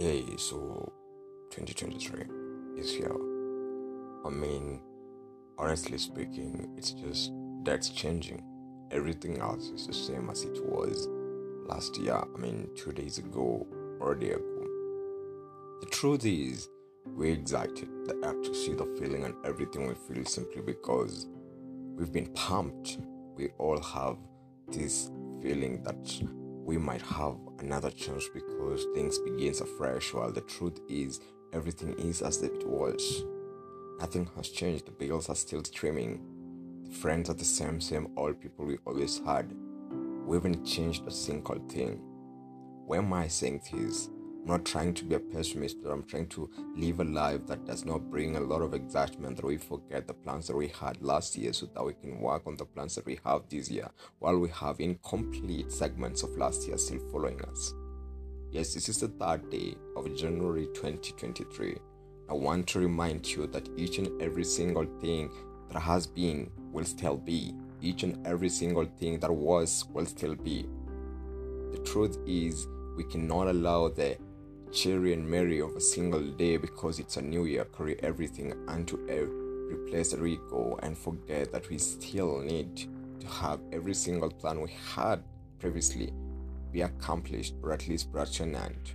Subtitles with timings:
[0.00, 0.90] Okay, so
[1.50, 2.24] 2023
[2.80, 3.14] is here.
[4.24, 4.80] I mean,
[5.58, 7.32] honestly speaking, it's just
[7.64, 8.42] that's changing.
[8.92, 11.06] Everything else is the same as it was
[11.66, 12.14] last year.
[12.14, 13.66] I mean, two days ago
[14.00, 14.66] or a day ago.
[15.82, 16.70] The truth is,
[17.04, 21.26] we're excited the act to see the feeling and everything we feel simply because
[21.94, 22.96] we've been pumped.
[23.36, 24.16] We all have
[24.66, 25.10] this
[25.42, 26.22] feeling that
[26.64, 31.20] we might have another chance because things begins afresh while the truth is
[31.52, 33.24] everything is as it was.
[33.98, 34.86] Nothing has changed.
[34.86, 36.20] The bills are still streaming
[36.90, 39.54] the friends are the same same old people we always had.
[40.26, 42.00] We haven't changed a single thing.
[42.86, 44.10] Why am i saying this
[44.42, 47.66] I'm not trying to be a pessimist, but I'm trying to live a life that
[47.66, 51.00] does not bring a lot of excitement that we forget the plans that we had
[51.02, 53.88] last year so that we can work on the plans that we have this year
[54.18, 57.74] while we have incomplete segments of last year still following us.
[58.50, 61.76] Yes, this is the third day of January 2023.
[62.28, 65.30] I want to remind you that each and every single thing
[65.70, 67.54] that has been will still be.
[67.82, 70.66] Each and every single thing that was will still be.
[71.72, 72.66] The truth is,
[72.96, 74.18] we cannot allow the
[74.72, 78.96] cherry and merry of a single day because it's a new year carry everything unto
[79.08, 79.24] a
[79.72, 82.88] replace the ego and forget that we still need
[83.20, 85.22] to have every single plan we had
[85.58, 86.12] previously
[86.72, 88.92] be accomplished or at least brought to an end.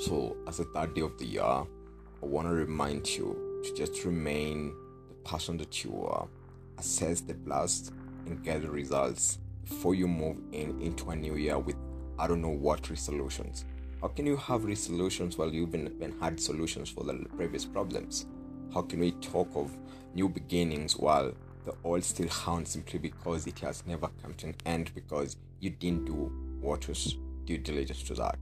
[0.00, 1.66] So, as the third day of the year, I
[2.22, 4.74] want to remind you to just remain
[5.08, 6.26] the person that you are,
[6.78, 7.92] assess the blast,
[8.26, 11.76] and get the results before you move in into a new year with
[12.18, 13.64] I don't know what resolutions.
[14.00, 18.24] How can you have resolutions while you've been, been had solutions for the previous problems?
[18.72, 19.76] How can we talk of
[20.14, 21.34] new beginnings while
[21.66, 25.68] the old still haunts simply because it has never come to an end because you
[25.68, 28.38] didn't do what was due diligence to that?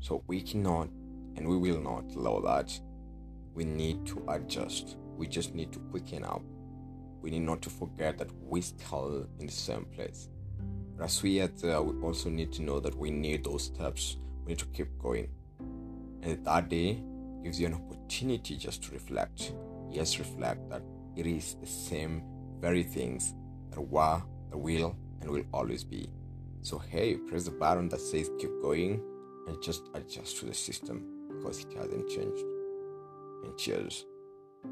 [0.00, 0.88] So we cannot
[1.36, 2.72] and we will not allow that.
[3.52, 4.96] We need to adjust.
[5.18, 6.40] We just need to quicken up.
[7.20, 10.30] We need not to forget that we're still in the same place.
[10.96, 13.64] But as we get there, uh, we also need to know that we need those
[13.64, 14.16] steps
[14.46, 15.28] need to keep going.
[16.22, 17.02] And that day
[17.42, 19.52] gives you an opportunity just to reflect.
[19.90, 20.82] Yes, reflect that
[21.16, 22.22] it is the same
[22.60, 23.34] very things
[23.70, 26.10] that were, that will, and will always be.
[26.62, 29.02] So, hey, press the button that says keep going
[29.46, 32.44] and just adjust to the system because it hasn't changed.
[33.44, 34.06] And cheers.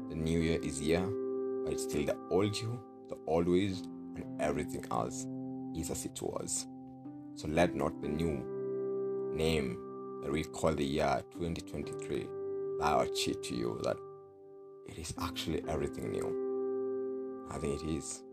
[0.09, 1.07] The new year is here,
[1.63, 2.79] but it's still the old you,
[3.09, 3.83] the old ways,
[4.15, 5.27] and everything else
[5.75, 6.65] is as it was.
[7.35, 8.52] So let not the new
[9.33, 9.77] name
[10.23, 12.27] that we call the year 2023
[12.79, 13.97] lie or cheat to you that
[14.87, 17.47] it is actually everything new.
[17.51, 18.23] I think it is.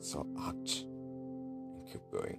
[0.00, 2.38] So act and keep going.